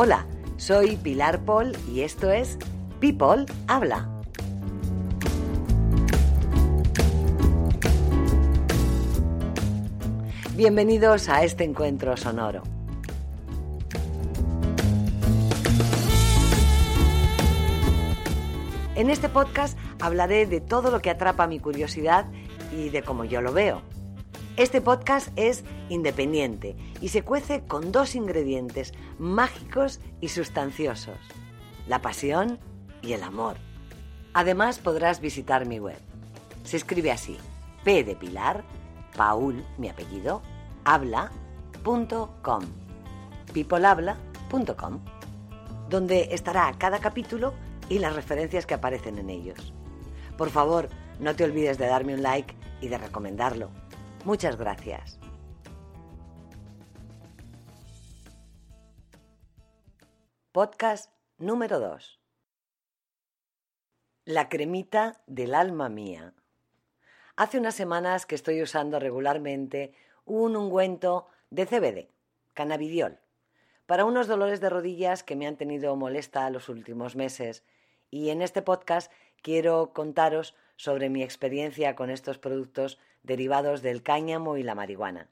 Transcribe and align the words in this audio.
Hola, 0.00 0.28
soy 0.58 0.94
Pilar 0.94 1.40
Paul 1.40 1.76
y 1.92 2.02
esto 2.02 2.30
es 2.30 2.56
People 3.00 3.46
Habla. 3.66 4.08
Bienvenidos 10.54 11.28
a 11.28 11.42
este 11.42 11.64
encuentro 11.64 12.16
sonoro. 12.16 12.62
En 18.94 19.10
este 19.10 19.28
podcast 19.28 19.76
hablaré 20.00 20.46
de 20.46 20.60
todo 20.60 20.92
lo 20.92 21.02
que 21.02 21.10
atrapa 21.10 21.48
mi 21.48 21.58
curiosidad 21.58 22.26
y 22.70 22.90
de 22.90 23.02
cómo 23.02 23.24
yo 23.24 23.40
lo 23.40 23.52
veo. 23.52 23.82
Este 24.58 24.80
podcast 24.80 25.28
es 25.36 25.62
independiente 25.88 26.74
y 27.00 27.10
se 27.10 27.22
cuece 27.22 27.62
con 27.62 27.92
dos 27.92 28.16
ingredientes 28.16 28.92
mágicos 29.16 30.00
y 30.20 30.30
sustanciosos, 30.30 31.16
la 31.86 32.02
pasión 32.02 32.58
y 33.00 33.12
el 33.12 33.22
amor. 33.22 33.54
Además 34.34 34.80
podrás 34.80 35.20
visitar 35.20 35.64
mi 35.64 35.78
web. 35.78 36.00
Se 36.64 36.76
escribe 36.76 37.12
así, 37.12 37.38
P 37.84 38.02
de 38.02 38.16
Pilar, 38.16 38.64
Paul, 39.16 39.64
mi 39.76 39.90
apellido, 39.90 40.42
habla.com, 40.84 42.64
peoplehabla.com, 43.54 44.98
donde 45.88 46.34
estará 46.34 46.74
cada 46.76 46.98
capítulo 46.98 47.54
y 47.88 48.00
las 48.00 48.16
referencias 48.16 48.66
que 48.66 48.74
aparecen 48.74 49.18
en 49.18 49.30
ellos. 49.30 49.72
Por 50.36 50.50
favor, 50.50 50.88
no 51.20 51.36
te 51.36 51.44
olvides 51.44 51.78
de 51.78 51.86
darme 51.86 52.14
un 52.14 52.24
like 52.24 52.56
y 52.80 52.88
de 52.88 52.98
recomendarlo. 52.98 53.70
Muchas 54.24 54.56
gracias. 54.56 55.18
Podcast 60.52 61.12
número 61.38 61.78
2. 61.78 62.20
La 64.24 64.48
cremita 64.48 65.22
del 65.26 65.54
alma 65.54 65.88
mía. 65.88 66.34
Hace 67.36 67.58
unas 67.58 67.76
semanas 67.76 68.26
que 68.26 68.34
estoy 68.34 68.60
usando 68.60 68.98
regularmente 68.98 69.94
un 70.24 70.56
ungüento 70.56 71.28
de 71.50 71.66
CBD, 71.66 72.10
cannabidiol, 72.54 73.20
para 73.86 74.04
unos 74.04 74.26
dolores 74.26 74.60
de 74.60 74.68
rodillas 74.68 75.22
que 75.22 75.36
me 75.36 75.46
han 75.46 75.56
tenido 75.56 75.94
molesta 75.94 76.50
los 76.50 76.68
últimos 76.68 77.14
meses 77.14 77.62
y 78.10 78.30
en 78.30 78.42
este 78.42 78.62
podcast 78.62 79.12
quiero 79.42 79.92
contaros 79.92 80.56
sobre 80.78 81.10
mi 81.10 81.22
experiencia 81.22 81.94
con 81.94 82.08
estos 82.08 82.38
productos 82.38 82.98
derivados 83.22 83.82
del 83.82 84.02
cáñamo 84.02 84.56
y 84.56 84.62
la 84.62 84.74
marihuana. 84.74 85.28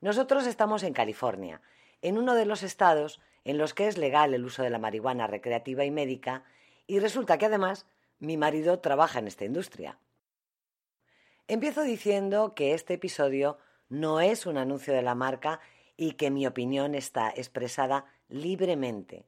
Nosotros 0.00 0.46
estamos 0.46 0.82
en 0.82 0.94
California, 0.94 1.60
en 2.02 2.18
uno 2.18 2.34
de 2.34 2.46
los 2.46 2.64
estados 2.64 3.20
en 3.44 3.58
los 3.58 3.74
que 3.74 3.86
es 3.86 3.96
legal 3.96 4.34
el 4.34 4.44
uso 4.44 4.62
de 4.62 4.70
la 4.70 4.78
marihuana 4.78 5.26
recreativa 5.26 5.84
y 5.84 5.90
médica, 5.90 6.44
y 6.86 6.98
resulta 6.98 7.38
que 7.38 7.46
además 7.46 7.86
mi 8.18 8.36
marido 8.36 8.80
trabaja 8.80 9.18
en 9.18 9.28
esta 9.28 9.44
industria. 9.44 9.98
Empiezo 11.46 11.82
diciendo 11.82 12.54
que 12.54 12.74
este 12.74 12.94
episodio 12.94 13.58
no 13.88 14.20
es 14.20 14.46
un 14.46 14.58
anuncio 14.58 14.92
de 14.92 15.02
la 15.02 15.14
marca 15.14 15.60
y 15.96 16.12
que 16.12 16.30
mi 16.30 16.46
opinión 16.46 16.94
está 16.94 17.30
expresada 17.30 18.06
libremente. 18.28 19.26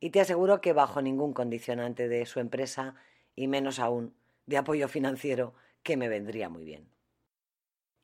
Y 0.00 0.10
te 0.10 0.20
aseguro 0.20 0.60
que 0.60 0.72
bajo 0.72 1.00
ningún 1.00 1.32
condicionante 1.32 2.08
de 2.08 2.26
su 2.26 2.40
empresa 2.40 2.94
y 3.34 3.48
menos 3.48 3.78
aún 3.78 4.14
de 4.46 4.56
apoyo 4.56 4.88
financiero 4.88 5.54
que 5.82 5.96
me 5.96 6.08
vendría 6.08 6.48
muy 6.48 6.64
bien. 6.64 6.88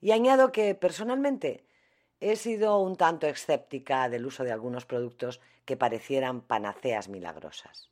Y 0.01 0.13
añado 0.13 0.53
que 0.53 0.75
personalmente 0.75 1.65
he 2.21 2.37
sido 2.37 2.79
un 2.79 2.97
tanto 2.97 3.27
escéptica 3.27 4.09
del 4.09 4.27
uso 4.27 4.45
de 4.45 4.53
algunos 4.53 4.87
productos 4.87 5.41
que 5.65 5.77
parecieran 5.77 6.41
panaceas 6.41 7.09
milagrosas. 7.09 7.91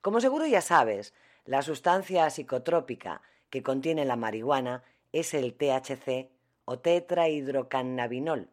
Como 0.00 0.20
seguro 0.20 0.46
ya 0.46 0.60
sabes, 0.60 1.14
la 1.44 1.62
sustancia 1.62 2.28
psicotrópica 2.30 3.22
que 3.50 3.62
contiene 3.62 4.04
la 4.04 4.16
marihuana 4.16 4.82
es 5.12 5.34
el 5.34 5.54
THC 5.54 6.30
o 6.64 6.78
tetrahidrocannabinol. 6.78 8.50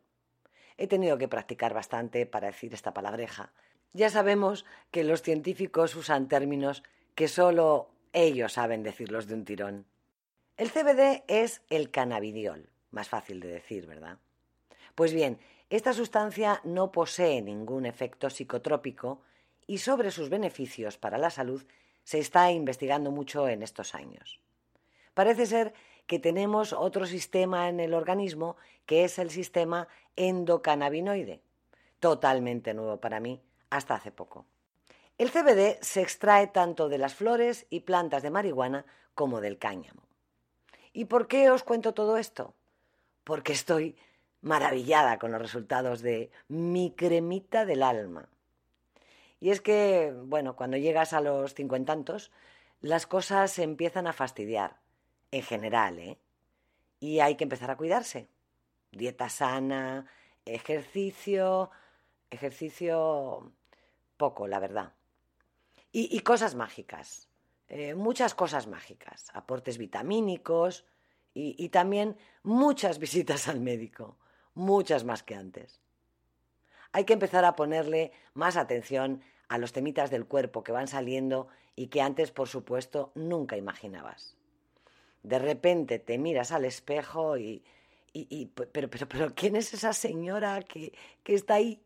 He 0.77 0.87
tenido 0.87 1.17
que 1.17 1.27
practicar 1.27 1.73
bastante 1.73 2.25
para 2.25 2.47
decir 2.47 2.73
esta 2.73 2.93
palabreja. 2.93 3.53
Ya 3.93 4.09
sabemos 4.09 4.65
que 4.91 5.03
los 5.03 5.21
científicos 5.21 5.95
usan 5.95 6.27
términos 6.27 6.83
que 7.15 7.27
solo 7.27 7.89
ellos 8.13 8.53
saben 8.53 8.83
decirlos 8.83 9.27
de 9.27 9.33
un 9.35 9.45
tirón. 9.45 9.85
El 10.57 10.69
CBD 10.71 11.23
es 11.27 11.61
el 11.69 11.91
cannabidiol, 11.91 12.69
más 12.91 13.09
fácil 13.09 13.39
de 13.39 13.47
decir, 13.47 13.87
¿verdad? 13.87 14.17
Pues 14.95 15.13
bien, 15.13 15.39
esta 15.69 15.93
sustancia 15.93 16.61
no 16.63 16.91
posee 16.91 17.41
ningún 17.41 17.85
efecto 17.85 18.29
psicotrópico 18.29 19.21
y 19.67 19.77
sobre 19.77 20.11
sus 20.11 20.29
beneficios 20.29 20.97
para 20.97 21.17
la 21.17 21.29
salud 21.29 21.63
se 22.03 22.19
está 22.19 22.51
investigando 22.51 23.11
mucho 23.11 23.47
en 23.47 23.63
estos 23.63 23.95
años. 23.95 24.41
Parece 25.13 25.45
ser 25.45 25.73
que 26.07 26.19
tenemos 26.19 26.73
otro 26.73 27.05
sistema 27.05 27.69
en 27.69 27.79
el 27.79 27.93
organismo 27.93 28.57
que 28.85 29.05
es 29.05 29.17
el 29.19 29.29
sistema 29.29 29.87
endocannabinoide, 30.15 31.41
totalmente 31.99 32.73
nuevo 32.73 32.99
para 32.99 33.19
mí 33.19 33.41
hasta 33.69 33.95
hace 33.95 34.11
poco. 34.11 34.45
El 35.17 35.29
CBD 35.29 35.77
se 35.81 36.01
extrae 36.01 36.47
tanto 36.47 36.89
de 36.89 36.97
las 36.97 37.13
flores 37.13 37.67
y 37.69 37.81
plantas 37.81 38.23
de 38.23 38.31
marihuana 38.31 38.85
como 39.13 39.41
del 39.41 39.57
cáñamo. 39.57 40.03
¿Y 40.93 41.05
por 41.05 41.27
qué 41.27 41.49
os 41.51 41.63
cuento 41.63 41.93
todo 41.93 42.17
esto? 42.17 42.53
Porque 43.23 43.53
estoy 43.53 43.95
maravillada 44.41 45.19
con 45.19 45.31
los 45.31 45.41
resultados 45.41 46.01
de 46.01 46.31
mi 46.47 46.91
cremita 46.91 47.65
del 47.65 47.83
alma. 47.83 48.29
Y 49.39 49.51
es 49.51 49.61
que, 49.61 50.13
bueno, 50.25 50.55
cuando 50.55 50.77
llegas 50.77 51.13
a 51.13 51.21
los 51.21 51.53
cincuentantos, 51.53 52.31
las 52.81 53.07
cosas 53.07 53.51
se 53.51 53.63
empiezan 53.63 54.07
a 54.07 54.13
fastidiar, 54.13 54.77
en 55.31 55.43
general, 55.43 55.99
¿eh? 55.99 56.17
Y 56.99 57.19
hay 57.19 57.35
que 57.35 57.43
empezar 57.43 57.71
a 57.71 57.77
cuidarse. 57.77 58.27
Dieta 58.91 59.29
sana, 59.29 60.07
ejercicio, 60.45 61.71
ejercicio 62.29 63.51
poco, 64.17 64.47
la 64.47 64.59
verdad. 64.59 64.93
Y, 65.93 66.19
cosas 66.21 66.55
mágicas, 66.55 67.27
eh, 67.67 67.95
muchas 67.95 68.33
cosas 68.33 68.65
mágicas, 68.67 69.29
aportes 69.33 69.77
vitamínicos 69.77 70.85
y, 71.33 71.55
y 71.61 71.67
también 71.67 72.17
muchas 72.43 72.97
visitas 73.05 73.49
al 73.49 73.59
médico, 73.59 74.17
muchas 74.53 75.03
más 75.03 75.21
que 75.23 75.35
antes. 75.35 75.81
Hay 76.93 77.03
que 77.03 77.13
empezar 77.13 77.43
a 77.43 77.55
ponerle 77.55 78.13
más 78.33 78.55
atención 78.55 79.21
a 79.49 79.57
los 79.57 79.73
temitas 79.73 80.09
del 80.11 80.25
cuerpo 80.25 80.63
que 80.63 80.71
van 80.71 80.87
saliendo 80.87 81.49
y 81.75 81.87
que 81.87 82.01
antes, 82.01 82.31
por 82.31 82.47
supuesto, 82.47 83.11
nunca 83.15 83.57
imaginabas. 83.57 84.37
De 85.23 85.39
repente 85.39 85.99
te 85.99 86.17
miras 86.17 86.51
al 86.51 86.65
espejo 86.65 87.37
y... 87.37 87.63
y, 88.13 88.45
pero, 88.47 88.89
pero, 88.89 89.07
pero, 89.07 89.35
¿quién 89.35 89.55
es 89.55 89.73
esa 89.73 89.93
señora 89.93 90.61
que, 90.63 90.93
que 91.23 91.33
está 91.33 91.55
ahí? 91.55 91.81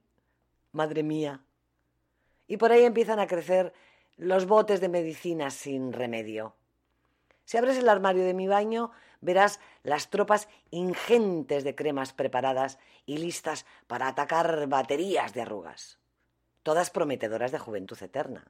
Madre 0.72 1.04
mía. 1.04 1.44
Y 2.48 2.58
por 2.58 2.72
ahí 2.72 2.84
empiezan 2.84 3.20
a 3.20 3.28
crecer 3.28 3.74
los 4.18 4.46
botes 4.46 4.80
de 4.80 4.90
medicina 4.90 5.52
sin 5.52 5.92
remedio. 5.92 6.56
Si 7.44 7.58
abres 7.58 7.78
el 7.78 7.90
armario 7.90 8.24
de 8.24 8.34
mi 8.34 8.48
baño, 8.48 8.92
verás 9.22 9.60
las 9.84 10.10
tropas 10.10 10.48
ingentes 10.72 11.64
de 11.64 11.76
cremas 11.76 12.14
preparadas 12.14 12.80
y 13.06 13.18
listas 13.18 13.66
para 13.88 14.08
atacar 14.08 14.68
baterías 14.68 15.34
de 15.34 15.42
arrugas, 15.42 16.00
todas 16.64 16.90
prometedoras 16.90 17.52
de 17.52 17.60
juventud 17.60 18.02
eterna. 18.02 18.48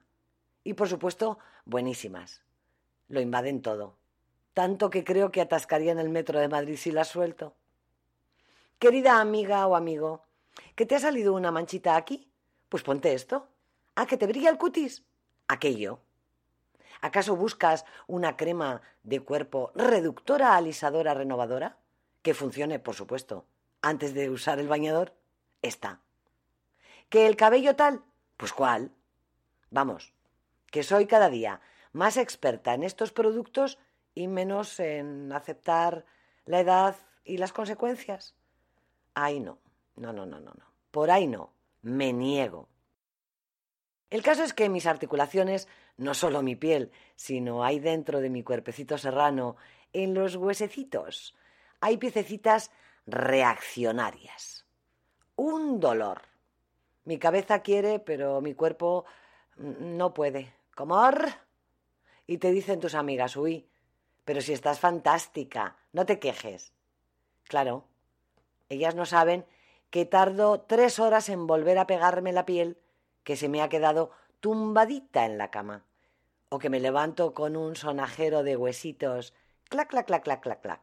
Y 0.62 0.74
por 0.74 0.88
supuesto, 0.88 1.38
buenísimas. 1.64 2.42
Lo 3.08 3.20
invaden 3.20 3.60
todo, 3.60 3.96
tanto 4.54 4.88
que 4.90 5.04
creo 5.04 5.30
que 5.30 5.40
atascaría 5.40 5.92
en 5.92 5.98
el 5.98 6.08
metro 6.08 6.38
de 6.38 6.48
Madrid 6.48 6.76
si 6.76 6.90
las 6.90 7.08
suelto. 7.08 7.54
Querida 8.78 9.20
amiga 9.20 9.66
o 9.66 9.74
amigo, 9.74 10.24
¿que 10.74 10.86
te 10.86 10.94
ha 10.94 11.00
salido 11.00 11.34
una 11.34 11.50
manchita 11.50 11.96
aquí? 11.96 12.30
Pues 12.68 12.82
ponte 12.82 13.14
esto. 13.14 13.48
¿A 13.94 14.06
que 14.06 14.16
te 14.16 14.26
brilla 14.26 14.50
el 14.50 14.58
cutis? 14.58 15.04
Aquello. 15.48 16.00
¿Acaso 17.00 17.36
buscas 17.36 17.84
una 18.06 18.36
crema 18.36 18.82
de 19.02 19.20
cuerpo 19.20 19.72
reductora, 19.74 20.56
alisadora, 20.56 21.14
renovadora? 21.14 21.78
Que 22.22 22.34
funcione, 22.34 22.78
por 22.78 22.94
supuesto, 22.94 23.46
antes 23.82 24.14
de 24.14 24.30
usar 24.30 24.58
el 24.58 24.68
bañador. 24.68 25.14
Está. 25.62 26.00
¿Que 27.08 27.26
el 27.26 27.36
cabello 27.36 27.76
tal? 27.76 28.02
Pues 28.36 28.52
cuál. 28.52 28.90
Vamos, 29.70 30.12
que 30.70 30.82
soy 30.82 31.06
cada 31.06 31.28
día 31.28 31.60
más 31.92 32.16
experta 32.16 32.74
en 32.74 32.82
estos 32.82 33.12
productos 33.12 33.78
y 34.14 34.28
menos 34.28 34.80
en 34.80 35.32
aceptar 35.32 36.04
la 36.44 36.60
edad 36.60 36.96
y 37.24 37.38
las 37.38 37.52
consecuencias. 37.52 38.34
Ahí 39.14 39.40
no, 39.40 39.58
no, 39.96 40.12
no, 40.12 40.26
no, 40.26 40.40
no, 40.40 40.52
no. 40.52 40.64
Por 40.90 41.10
ahí 41.10 41.26
no, 41.26 41.52
me 41.82 42.12
niego. 42.12 42.68
El 44.10 44.22
caso 44.22 44.44
es 44.44 44.52
que 44.52 44.68
mis 44.68 44.86
articulaciones, 44.86 45.68
no 45.96 46.14
solo 46.14 46.42
mi 46.42 46.54
piel, 46.54 46.92
sino 47.16 47.64
hay 47.64 47.80
dentro 47.80 48.20
de 48.20 48.30
mi 48.30 48.42
cuerpecito 48.42 48.98
serrano, 48.98 49.56
en 49.92 50.14
los 50.14 50.36
huesecitos, 50.36 51.34
hay 51.80 51.96
piececitas 51.96 52.70
reaccionarias. 53.06 54.66
Un 55.34 55.80
dolor. 55.80 56.22
Mi 57.04 57.18
cabeza 57.18 57.60
quiere, 57.60 57.98
pero 57.98 58.40
mi 58.40 58.54
cuerpo 58.54 59.04
no 59.56 60.14
puede. 60.14 60.52
¿Comor? 60.74 61.26
Y 62.26 62.38
te 62.38 62.50
dicen 62.50 62.80
tus 62.80 62.94
amigas, 62.94 63.36
uy, 63.36 63.68
pero 64.24 64.40
si 64.40 64.52
estás 64.52 64.80
fantástica, 64.80 65.76
no 65.92 66.04
te 66.04 66.18
quejes. 66.18 66.72
Claro, 67.44 67.84
ellas 68.68 68.94
no 68.94 69.06
saben 69.06 69.46
que 69.90 70.04
tardo 70.04 70.60
tres 70.60 70.98
horas 70.98 71.28
en 71.28 71.46
volver 71.46 71.78
a 71.78 71.86
pegarme 71.86 72.32
la 72.32 72.44
piel 72.44 72.78
que 73.26 73.34
se 73.34 73.48
me 73.48 73.60
ha 73.60 73.68
quedado 73.68 74.12
tumbadita 74.38 75.26
en 75.26 75.36
la 75.36 75.50
cama, 75.50 75.84
o 76.48 76.60
que 76.60 76.70
me 76.70 76.78
levanto 76.78 77.34
con 77.34 77.56
un 77.56 77.74
sonajero 77.74 78.44
de 78.44 78.56
huesitos, 78.56 79.34
clac, 79.68 79.90
clac, 79.90 80.06
clac, 80.06 80.22
clac, 80.22 80.40
clac, 80.40 80.62
clac. 80.62 80.80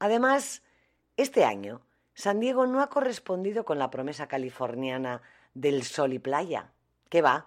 Además, 0.00 0.64
este 1.16 1.44
año, 1.44 1.82
San 2.14 2.40
Diego 2.40 2.66
no 2.66 2.82
ha 2.82 2.90
correspondido 2.90 3.64
con 3.64 3.78
la 3.78 3.92
promesa 3.92 4.26
californiana 4.26 5.22
del 5.54 5.84
sol 5.84 6.14
y 6.14 6.18
playa. 6.18 6.72
¿Qué 7.08 7.22
va? 7.22 7.46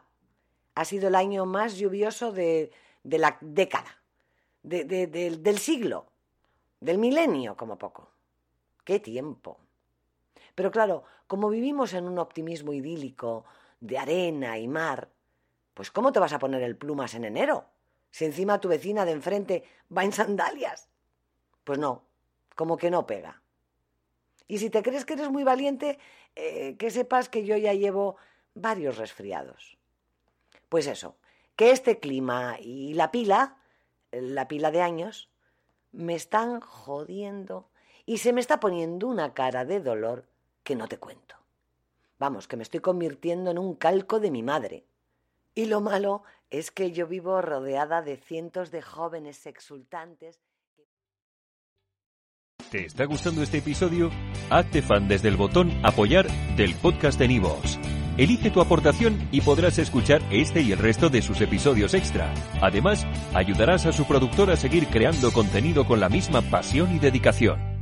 Ha 0.75 0.85
sido 0.85 1.09
el 1.09 1.15
año 1.15 1.45
más 1.45 1.75
lluvioso 1.75 2.31
de, 2.31 2.71
de 3.03 3.17
la 3.17 3.37
década, 3.41 4.01
de, 4.63 4.85
del 4.85 5.57
siglo, 5.59 6.05
del 6.79 6.99
milenio 6.99 7.57
como 7.57 7.77
poco. 7.77 8.11
¡Qué 8.85 9.01
tiempo! 9.01 9.59
Pero 10.57 10.71
claro, 10.71 11.03
como 11.27 11.49
vivimos 11.49 11.93
en 11.93 12.07
un 12.07 12.17
optimismo 12.17 12.73
idílico 12.73 13.45
de 13.79 13.99
arena 13.99 14.57
y 14.57 14.67
mar, 14.67 15.11
pues 15.75 15.91
¿cómo 15.91 16.11
te 16.11 16.17
vas 16.17 16.33
a 16.33 16.39
poner 16.39 16.63
el 16.63 16.75
plumas 16.75 17.13
en 17.13 17.25
enero? 17.25 17.65
Si 18.09 18.25
encima 18.25 18.59
tu 18.59 18.67
vecina 18.67 19.05
de 19.05 19.11
enfrente 19.11 19.63
va 19.95 20.03
en 20.03 20.13
sandalias. 20.13 20.89
Pues 21.63 21.77
no, 21.77 22.05
como 22.55 22.75
que 22.75 22.89
no 22.89 23.05
pega. 23.05 23.43
Y 24.47 24.57
si 24.57 24.71
te 24.71 24.81
crees 24.81 25.05
que 25.05 25.13
eres 25.13 25.29
muy 25.29 25.43
valiente, 25.43 25.99
eh, 26.35 26.75
que 26.77 26.89
sepas 26.89 27.29
que 27.29 27.45
yo 27.45 27.55
ya 27.55 27.75
llevo 27.75 28.15
varios 28.55 28.97
resfriados. 28.97 29.77
Pues 30.69 30.87
eso, 30.87 31.17
que 31.55 31.69
este 31.69 31.99
clima 31.99 32.57
y 32.59 32.95
la 32.95 33.11
pila, 33.11 33.57
la 34.09 34.47
pila 34.47 34.71
de 34.71 34.81
años, 34.81 35.29
me 35.91 36.15
están 36.15 36.61
jodiendo 36.61 37.69
y 38.07 38.17
se 38.17 38.33
me 38.33 38.41
está 38.41 38.59
poniendo 38.59 39.07
una 39.07 39.35
cara 39.35 39.63
de 39.63 39.81
dolor 39.81 40.25
que 40.67 40.75
no 40.75 40.89
te 40.89 40.97
cuento. 40.97 41.35
Vamos, 42.19 42.45
que 42.45 42.57
me 42.57 42.63
estoy 42.63 42.81
convirtiendo 42.81 43.51
en 43.51 43.57
un 43.57 43.75
calco 43.75 44.19
de 44.19 44.31
mi 44.31 44.43
madre. 44.43 44.83
Y 45.55 45.67
lo 45.67 45.79
malo 45.79 46.23
es 46.49 46.71
que 46.71 46.91
yo 46.91 47.07
vivo 47.07 47.41
rodeada 47.41 48.01
de 48.01 48.17
cientos 48.17 48.69
de 48.69 48.81
jóvenes 48.81 49.45
exultantes. 49.45 50.41
¿Te 52.69 52.85
está 52.85 53.05
gustando 53.05 53.43
este 53.43 53.59
episodio? 53.59 54.11
Hazte 54.49 54.81
fan 54.81 55.07
desde 55.07 55.29
el 55.29 55.37
botón 55.37 55.71
Apoyar 55.85 56.27
del 56.57 56.75
podcast 56.75 57.17
de 57.17 57.29
Nivos. 57.29 57.79
Elige 58.17 58.51
tu 58.51 58.59
aportación 58.59 59.29
y 59.31 59.39
podrás 59.39 59.79
escuchar 59.79 60.21
este 60.31 60.59
y 60.61 60.73
el 60.73 60.79
resto 60.79 61.07
de 61.07 61.21
sus 61.21 61.39
episodios 61.39 61.93
extra. 61.93 62.33
Además, 62.61 63.05
ayudarás 63.33 63.85
a 63.85 63.93
su 63.93 64.05
productor 64.05 64.51
a 64.51 64.57
seguir 64.57 64.87
creando 64.87 65.31
contenido 65.31 65.85
con 65.85 66.01
la 66.01 66.09
misma 66.09 66.41
pasión 66.41 66.93
y 66.93 66.99
dedicación. 66.99 67.76